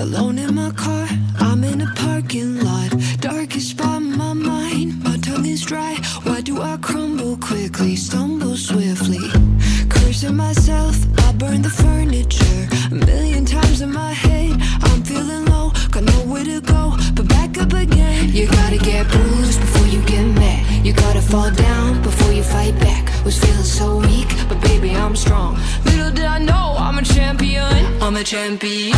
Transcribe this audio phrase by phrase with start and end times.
[0.00, 1.06] Alone in my car,
[1.38, 2.90] I'm in a parking lot.
[3.20, 5.94] Darkest spot in my mind, my tongue is dry.
[6.24, 9.30] Why do I crumble quickly, stumble swiftly?
[9.88, 10.96] Cursing myself,
[11.26, 12.68] I burn the furniture.
[12.90, 17.56] A million times in my head, I'm feeling low, got nowhere to go, but back
[17.58, 18.30] up again.
[18.32, 20.84] You gotta get bruised before you get mad.
[20.84, 23.02] You gotta fall down before you fight back.
[23.24, 25.58] Was feeling so weak, but baby, I'm strong.
[25.84, 26.10] Little
[28.04, 28.92] I'm the champion.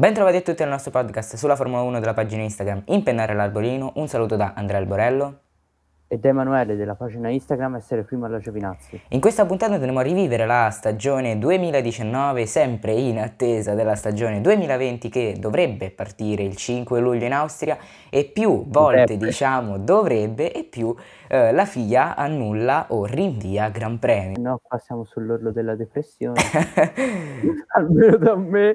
[0.00, 3.92] Bentrovati a tutti al nostro podcast sulla Formula 1 della pagina Instagram Impennare l'Arbolino.
[3.96, 5.40] Un saluto da Andrea Alborello.
[6.08, 8.98] E da Emanuele della pagina Instagram essere prima alla Giovinazzi.
[9.08, 15.10] In questa puntata andremo a rivivere la stagione 2019, sempre in attesa della stagione 2020
[15.10, 17.76] che dovrebbe partire il 5 luglio in Austria
[18.08, 19.26] e più volte Dovrebbe.
[19.26, 20.96] diciamo dovrebbe e più
[21.28, 24.40] eh, la FIA annulla o rinvia Gran Premi.
[24.40, 26.40] No, qua siamo sull'orlo della depressione.
[27.76, 28.72] Almeno da me.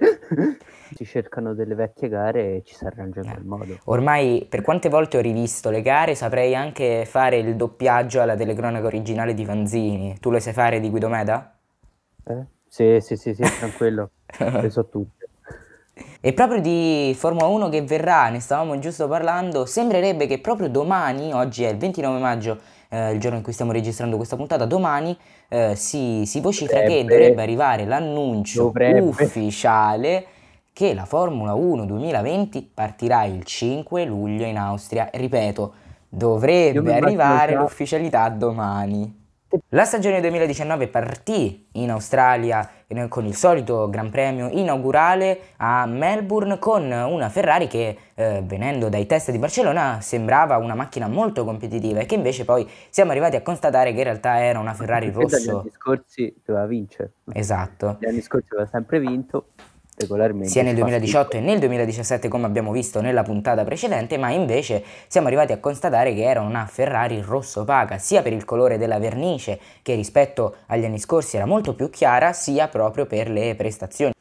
[0.96, 3.78] Si cercano delle vecchie gare e ci si arrangia in quel modo.
[3.86, 8.86] Ormai per quante volte ho rivisto le gare saprei anche fare il doppiaggio alla telecronaca
[8.86, 10.18] originale di Vanzini.
[10.22, 11.54] Tu lo sai fare di Guido Meda?
[12.26, 12.46] Eh?
[12.68, 14.12] Sì, sì, sì, sì, tranquillo.
[14.40, 15.28] Le so tutte.
[16.22, 21.34] E proprio di Formula 1 che verrà, ne stavamo giusto parlando, sembrerebbe che proprio domani,
[21.34, 25.18] oggi è il 29 maggio, eh, il giorno in cui stiamo registrando questa puntata, domani
[25.50, 27.14] eh, si, si vocifera che Dovrebbe.
[27.14, 29.00] dovrebbe arrivare l'annuncio Dovrebbe.
[29.00, 30.26] ufficiale
[30.76, 35.10] che la Formula 1 2020 partirà il 5 luglio in Austria.
[35.10, 35.74] Ripeto,
[36.10, 39.24] dovrebbe arrivare già- l'ufficialità domani.
[39.70, 46.60] La stagione 2019 partì in Australia eh, con il solito Gran Premio inaugurale a Melbourne
[46.60, 52.02] con una Ferrari che eh, venendo dai test di Barcellona sembrava una macchina molto competitiva
[52.02, 55.60] e che invece poi siamo arrivati a constatare che in realtà era una Ferrari rosso.
[55.60, 57.14] anni scorsi doveva vincere.
[57.32, 57.96] Esatto.
[58.02, 59.52] Gli anni scorsi aveva sempre vinto,
[59.96, 60.50] regolarmente.
[60.50, 64.32] sia nel si fa 2018 e nel 2017 come abbiamo visto nella puntata precedente, ma
[64.32, 68.78] invece siamo arrivati a constatare che era una Ferrari rosso opaca, sia per il colore
[68.78, 73.56] della vernice che rispetto agli anni scorsi era molto più chiara, sia proprio per le
[73.56, 74.14] prestazioni.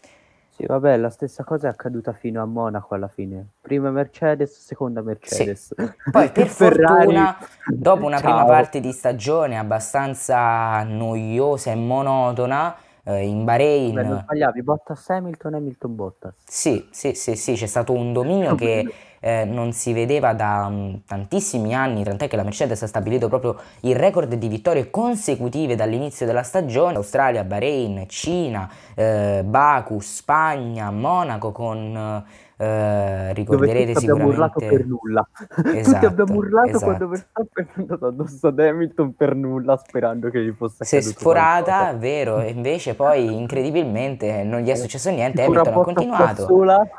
[0.56, 3.54] Sì, vabbè, la stessa cosa è accaduta fino a Monaco alla fine.
[3.60, 5.74] Prima Mercedes, seconda Mercedes.
[6.12, 7.36] Poi per Ferrari, fortuna,
[7.66, 8.46] dopo una prima ciao.
[8.46, 12.72] parte di stagione abbastanza noiosa e monotona,
[13.04, 13.94] eh, in Bahrain...
[13.94, 16.34] Beh, non sbagliavi, Bottas Hamilton, Hamilton Bottas.
[16.44, 20.94] Sì, sì, sì, sì, c'è stato un dominio che eh, non si vedeva da mm,
[21.06, 26.26] tantissimi anni, tant'è che la Mercedes ha stabilito proprio il record di vittorie consecutive dall'inizio
[26.26, 26.96] della stagione.
[26.96, 32.24] Australia, Bahrain, Cina, eh, Baku, Spagna, Monaco con...
[32.56, 34.76] eh, ricorderete Dove tutti abbiamo urlato sicuramente...
[34.76, 35.28] per nulla.
[35.54, 36.84] tutti Esatto, abbiamo urlato esatto.
[36.84, 41.00] quando Verstappen è andato addosso ad Hamilton per nulla, sperando che gli fosse Si è
[41.00, 41.98] sforata, qualcosa.
[41.98, 46.46] vero, e invece poi incredibilmente non gli è successo niente, Tipo Hamilton ha continuato.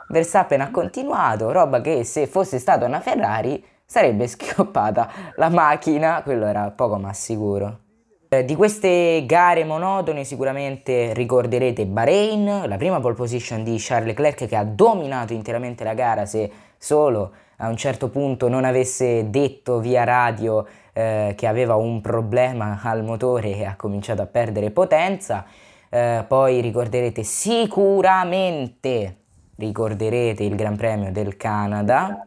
[0.10, 6.46] Verstappen ha continuato, roba che se fosse stata una Ferrari sarebbe schioppata la macchina, quello
[6.46, 7.80] era poco ma sicuro.
[8.36, 14.46] Eh, Di queste gare monotone sicuramente ricorderete Bahrain, la prima pole position di Charles Leclerc
[14.48, 19.80] che ha dominato interamente la gara se solo a un certo punto non avesse detto
[19.80, 25.46] via radio eh, che aveva un problema al motore e ha cominciato a perdere potenza.
[25.90, 29.18] Eh, poi ricorderete sicuramente
[29.56, 32.22] ricorderete il Gran Premio del Canada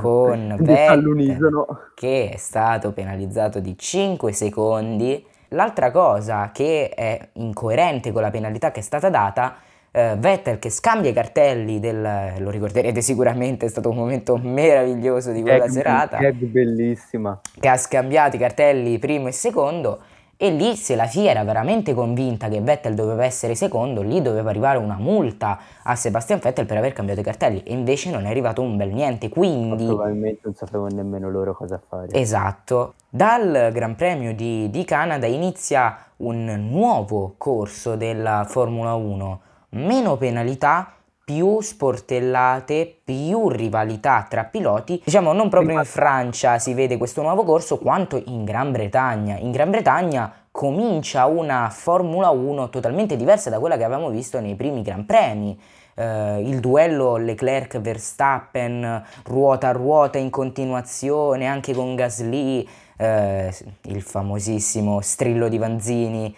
[0.00, 5.24] con Vettel che è stato penalizzato di 5 secondi.
[5.52, 9.56] L'altra cosa che è incoerente con la penalità che è stata data,
[9.90, 15.32] eh, Vettel che scambia i cartelli del, lo ricorderete sicuramente, è stato un momento meraviglioso
[15.32, 17.40] di quella Gag- serata gag bellissima.
[17.58, 20.00] che ha scambiato i cartelli primo e secondo
[20.40, 24.50] e lì se la FIA era veramente convinta che Vettel doveva essere secondo, lì doveva
[24.50, 28.30] arrivare una multa a Sebastian Vettel per aver cambiato i cartelli e invece non è
[28.30, 32.12] arrivato un bel niente, quindi Probabilmente non sapevano nemmeno loro cosa fare.
[32.12, 32.94] esatto.
[33.08, 39.40] Dal Gran Premio di, di Canada inizia un nuovo corso della Formula 1,
[39.70, 40.92] meno penalità,
[41.28, 44.98] più sportellate, più rivalità tra piloti.
[45.04, 49.36] Diciamo non proprio in Francia si vede questo nuovo corso, quanto in Gran Bretagna.
[49.36, 54.54] In Gran Bretagna comincia una Formula 1 totalmente diversa da quella che avevamo visto nei
[54.54, 55.60] primi Gran Premi.
[55.96, 62.66] eh, il duello Leclerc-Verstappen ruota a ruota in continuazione anche con Gasly,
[62.96, 66.34] eh, il famosissimo strillo di Vanzini,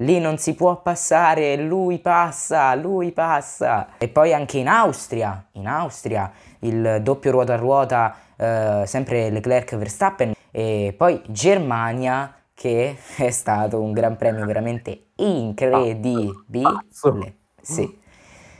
[0.00, 3.88] lì non si può passare, lui passa, lui passa.
[3.98, 6.30] E poi anche in Austria, in Austria,
[6.60, 13.92] il doppio ruota a ruota, eh, sempre Leclerc-Verstappen, e poi Germania, che è stato un
[13.92, 16.44] gran premio veramente incredibile.
[17.60, 17.98] Sì.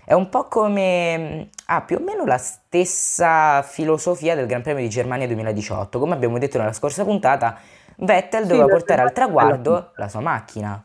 [0.05, 1.51] È un po' come...
[1.67, 6.01] ha più o meno la stessa filosofia del Gran Premio di Germania 2018.
[6.01, 7.57] Come abbiamo detto nella scorsa puntata,
[7.97, 10.83] Vettel doveva portare al traguardo la sua macchina.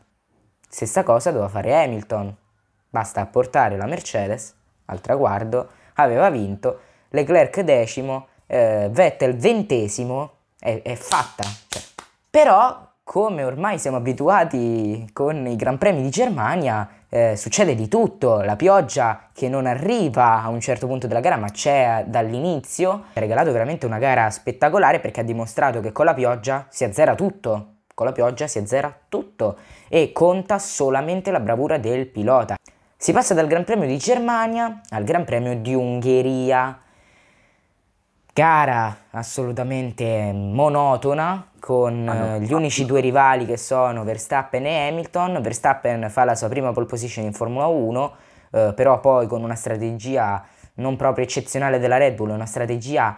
[0.75, 2.35] Stessa cosa doveva fare Hamilton.
[2.89, 4.53] Basta portare la Mercedes
[4.87, 6.79] al traguardo, aveva vinto.
[7.11, 11.45] Leclerc decimo, eh, Vettel ventesimo, è, è fatta.
[11.69, 11.81] Cioè.
[12.29, 18.41] Però, come ormai siamo abituati con i Gran Premi di Germania, eh, succede di tutto,
[18.41, 23.19] la pioggia che non arriva a un certo punto della gara ma c'è dall'inizio, ha
[23.21, 27.74] regalato veramente una gara spettacolare perché ha dimostrato che con la pioggia si azzera tutto,
[27.95, 29.57] con la pioggia si azzera tutto
[29.87, 32.57] e conta solamente la bravura del pilota.
[32.97, 36.79] Si passa dal Gran Premio di Germania al Gran Premio di Ungheria,
[38.33, 45.41] gara assolutamente monotona con ah, gli unici due rivali che sono Verstappen e Hamilton.
[45.41, 48.15] Verstappen fa la sua prima pole position in Formula 1,
[48.51, 50.43] eh, però poi con una strategia
[50.75, 53.15] non proprio eccezionale della Red Bull, una strategia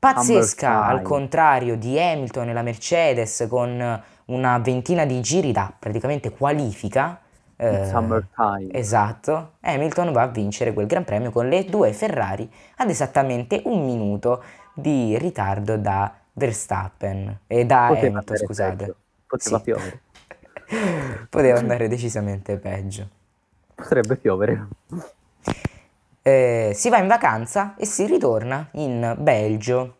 [0.00, 6.30] pazzesca al contrario di Hamilton e la Mercedes con una ventina di giri da praticamente
[6.30, 7.20] qualifica
[7.56, 8.72] eh, Summertime.
[8.72, 13.84] Esatto, Hamilton va a vincere quel Gran Premio con le due Ferrari ad esattamente un
[13.84, 14.42] minuto
[14.72, 18.76] di ritardo da Verstappen e da Poteva Hamilton, scusate.
[18.76, 18.96] Peggio.
[19.26, 19.62] Poteva sì.
[19.62, 20.00] piovere.
[21.28, 23.06] Poteva andare decisamente peggio.
[23.74, 24.66] Potrebbe piovere.
[26.22, 29.96] Eh, si va in vacanza e si ritorna in Belgio.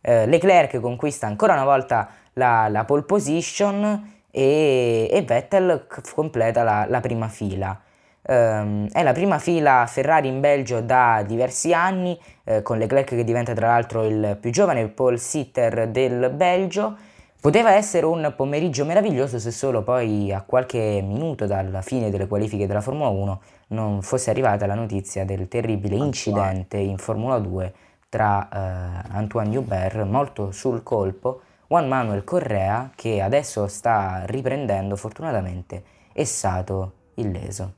[0.00, 6.86] Eh, Leclerc conquista ancora una volta la, la pole position e, e Vettel completa la,
[6.88, 7.80] la prima fila.
[8.26, 13.22] Um, è la prima fila Ferrari in Belgio da diversi anni, eh, con Leclerc che
[13.22, 16.96] diventa tra l'altro il più giovane pole sitter del Belgio.
[17.38, 22.66] Poteva essere un pomeriggio meraviglioso se solo poi a qualche minuto dalla fine delle qualifiche
[22.66, 23.40] della Formula 1
[23.74, 27.74] non fosse arrivata la notizia del terribile incidente in Formula 2
[28.08, 35.82] tra eh, Antoine Hubert, molto sul colpo, Juan Manuel Correa, che adesso sta riprendendo fortunatamente,
[36.12, 37.72] è stato illeso.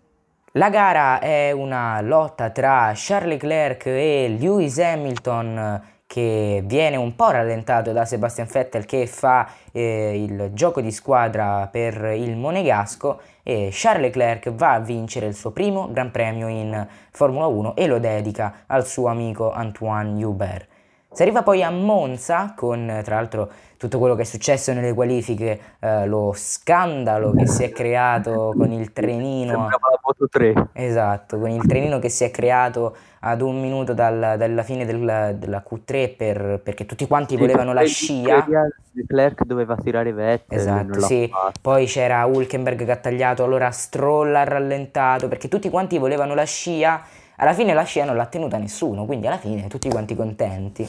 [0.53, 7.31] La gara è una lotta tra Charles Leclerc e Lewis Hamilton che viene un po'
[7.31, 13.71] rallentato da Sebastian Vettel che fa eh, il gioco di squadra per il Monegasco e
[13.73, 17.99] Charles Leclerc va a vincere il suo primo Gran Premio in Formula 1 e lo
[17.99, 20.69] dedica al suo amico Antoine Hubert.
[21.17, 25.59] Si arriva poi a Monza con tra l'altro tutto quello che è successo nelle qualifiche,
[25.81, 29.53] eh, lo scandalo che si è creato con il trenino.
[29.53, 30.69] Sembrava la Moto 3.
[30.75, 35.37] Esatto, con il trenino che si è creato ad un minuto dal, dalla fine del,
[35.39, 38.47] della Q3 per, perché tutti quanti sì, volevano la scia.
[38.93, 40.59] Leclerc doveva tirare Vettel.
[40.59, 41.31] Esatto, sì.
[41.63, 46.45] Poi c'era Hulkenberg che ha tagliato, allora Stroll ha rallentato perché tutti quanti volevano la
[46.45, 47.03] scia.
[47.37, 50.89] Alla fine la scia non l'ha tenuta nessuno, quindi alla fine tutti quanti contenti.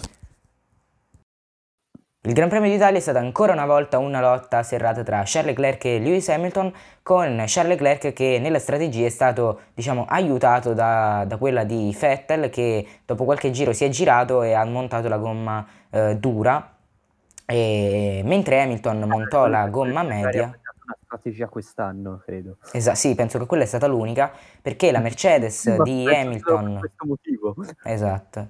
[2.27, 5.85] Il Gran Premio d'Italia è stata ancora una volta una lotta serrata tra Charles Leclerc
[5.85, 11.37] e Lewis Hamilton, con Charles Leclerc che nella strategia è stato diciamo, aiutato da, da,
[11.37, 15.65] quella di Vettel che dopo qualche giro si è girato e ha montato la gomma
[15.89, 16.75] eh, dura,
[17.45, 20.47] e, mentre Hamilton montò la gomma media
[20.83, 22.57] una strategia quest'anno, credo.
[22.73, 26.81] Esatto, sì, penso che quella è stata l'unica, perché la Mercedes sì, di Hamilton...
[27.83, 28.47] Esatto.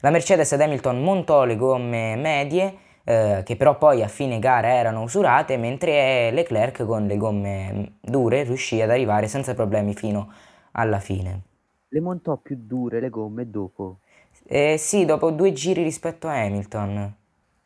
[0.00, 4.66] La Mercedes di Hamilton montò le gomme medie eh, che però poi a fine gara
[4.66, 10.32] erano usurate, mentre Leclerc con le gomme dure riuscì ad arrivare senza problemi fino
[10.72, 11.42] alla fine.
[11.88, 13.98] Le montò più dure le gomme dopo?
[14.44, 17.14] Eh, sì, dopo due giri rispetto a Hamilton.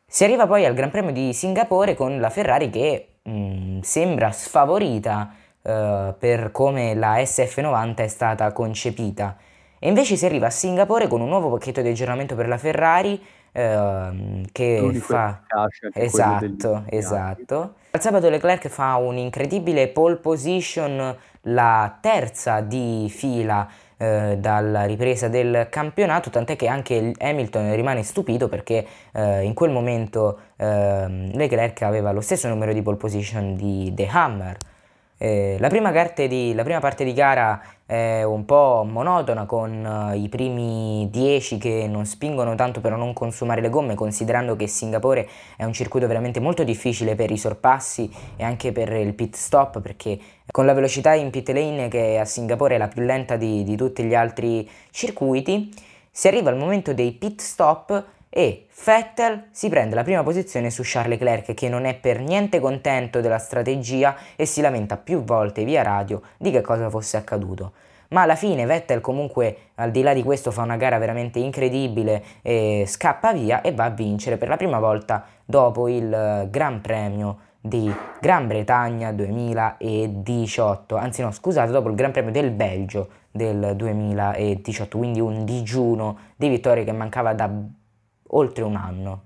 [0.05, 4.31] Si arriva poi al Gran Premio di Singapore con la Ferrari che mh, mm, sembra
[4.31, 5.33] sfavorita
[5.63, 9.37] uh, per come la SF90 è stata concepita.
[9.79, 13.19] E invece si arriva a Singapore con un nuovo pacchetto di aggiornamento per la Ferrari
[13.53, 15.41] Ehm, che fa...
[15.93, 17.73] Esatto, esatto.
[17.91, 21.15] Al sabato Leclerc fa un'incredibile pole position,
[21.45, 23.67] la terza di fila
[23.97, 29.71] eh, dalla ripresa del campionato, tant'è che anche Hamilton rimane stupito perché eh, in quel
[29.71, 34.57] momento eh, Leclerc aveva lo stesso numero di pole position di The Hammer.
[35.23, 40.17] Eh, la, prima di, la, prima parte di gara è un po' monotona con uh,
[40.17, 45.29] i primi 10 che non spingono tanto per non consumare le gomme, considerando che Singapore
[45.57, 49.79] è un circuito veramente molto difficile per i sorpassi e anche per il pit stop,
[49.79, 50.17] perché
[50.49, 53.75] con la velocità in pit lane che a Singapore è la più lenta di, di
[53.75, 55.71] tutti gli altri circuiti,
[56.09, 60.83] si arriva al momento dei pit stop e Vettel si prende la prima posizione su
[60.85, 65.65] Charles Leclerc che non è per niente contento della strategia e si lamenta più volte
[65.65, 67.73] via radio di che cosa fosse accaduto.
[68.11, 72.23] Ma alla fine Vettel comunque al di là di questo fa una gara veramente incredibile
[72.41, 77.37] e scappa via e va a vincere per la prima volta dopo il Gran Premio
[77.59, 84.97] di Gran Bretagna 2018, anzi no scusate, dopo il Gran Premio del Belgio del 2018,
[84.97, 87.49] quindi un digiuno di vittorie che mancava da
[88.31, 89.23] oltre un anno.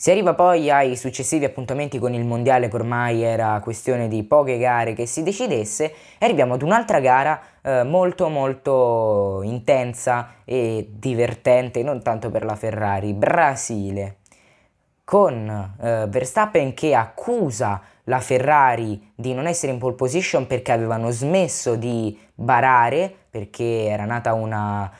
[0.00, 4.56] Si arriva poi ai successivi appuntamenti con il mondiale che ormai era questione di poche
[4.56, 11.82] gare che si decidesse e arriviamo ad un'altra gara eh, molto molto intensa e divertente,
[11.82, 14.20] non tanto per la Ferrari, Brasile,
[15.04, 21.10] con eh, Verstappen che accusa la Ferrari di non essere in pole position perché avevano
[21.10, 24.90] smesso di barare, perché era nata una,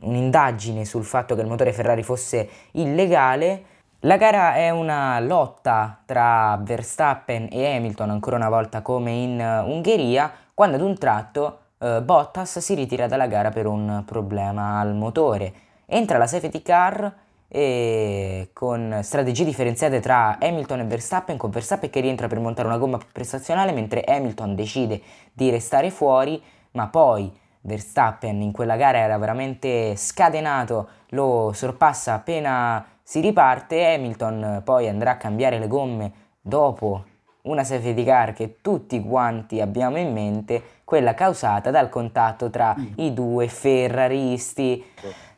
[0.00, 3.64] un'indagine sul fatto che il motore Ferrari fosse illegale.
[4.04, 9.68] La gara è una lotta tra Verstappen e Hamilton, ancora una volta come in uh,
[9.70, 14.94] Ungheria, quando ad un tratto uh, Bottas si ritira dalla gara per un problema al
[14.94, 15.52] motore.
[15.84, 17.12] Entra la safety car
[17.46, 22.78] e con strategie differenziate tra Hamilton e Verstappen, con Verstappen che rientra per montare una
[22.78, 27.30] gomma più prestazionale, mentre Hamilton decide di restare fuori, ma poi
[27.62, 35.12] Verstappen in quella gara era veramente scatenato, lo sorpassa appena si riparte, Hamilton poi andrà
[35.12, 37.04] a cambiare le gomme dopo
[37.42, 43.12] una safety car che tutti quanti abbiamo in mente, quella causata dal contatto tra i
[43.12, 44.84] due ferraristi.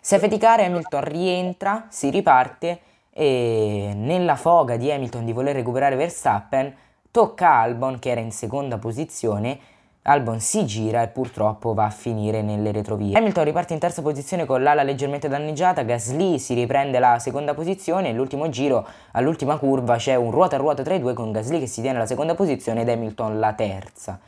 [0.01, 6.75] Safety car Hamilton rientra, si riparte e nella foga di Hamilton di voler recuperare Verstappen
[7.11, 9.59] tocca Albon che era in seconda posizione
[10.05, 13.17] Albon si gira e purtroppo va a finire nelle retrovie.
[13.17, 18.09] Hamilton riparte in terza posizione con l'ala leggermente danneggiata, Gasly si riprende la seconda posizione
[18.09, 21.61] e l'ultimo giro, all'ultima curva, c'è un ruota a ruota tra i due con Gasly
[21.61, 24.19] che si tiene la seconda posizione ed Hamilton la terza.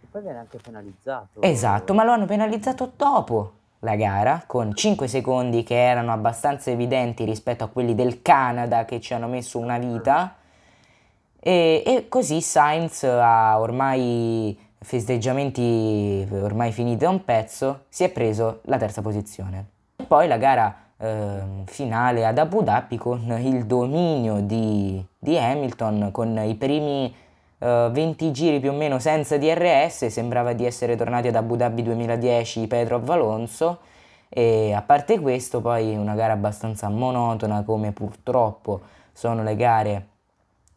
[0.00, 1.42] E poi viene anche penalizzato.
[1.42, 7.24] Esatto, ma lo hanno penalizzato dopo la gara con 5 secondi che erano abbastanza evidenti
[7.24, 10.36] rispetto a quelli del Canada che ci hanno messo una vita
[11.40, 18.60] e, e così Sainz ha ormai festeggiamenti ormai finiti da un pezzo, si è preso
[18.64, 19.66] la terza posizione.
[19.96, 26.08] E poi la gara eh, finale ad Abu Dhabi con il dominio di, di Hamilton,
[26.10, 27.14] con i primi
[27.58, 31.82] eh, 20 giri più o meno senza DRS, sembrava di essere tornati ad Abu Dhabi
[31.82, 33.80] 2010 Petrov Alonso.
[34.28, 38.80] E a parte questo, poi una gara abbastanza monotona, come purtroppo
[39.12, 40.06] sono le gare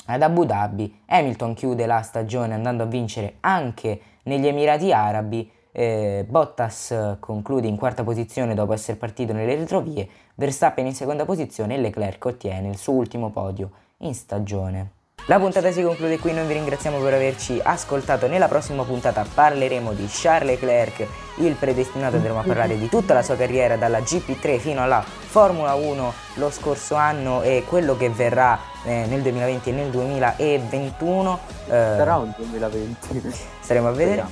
[0.06, 6.26] ad Abu Dhabi Hamilton chiude la stagione andando a vincere anche negli Emirati Arabi, eh,
[6.28, 11.80] Bottas conclude in quarta posizione dopo essere partito nelle retrovie, Verstappen in seconda posizione e
[11.80, 15.02] Leclerc ottiene il suo ultimo podio in stagione.
[15.28, 18.28] La puntata si conclude qui, noi vi ringraziamo per averci ascoltato.
[18.28, 23.24] Nella prossima puntata parleremo di Charles Leclerc, il predestinato, andremo a parlare di tutta la
[23.24, 28.60] sua carriera dalla GP3 fino alla Formula 1 lo scorso anno e quello che verrà
[28.84, 31.40] eh, nel 2020 e nel 2021.
[31.68, 33.32] Eh, Sarà un 2020.
[33.62, 34.26] Staremo a vedere.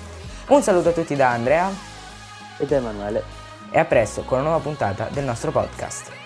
[0.47, 1.71] Un saluto a tutti da Andrea
[2.57, 3.23] ed Emanuele.
[3.71, 6.20] E a presto con una nuova puntata del nostro podcast.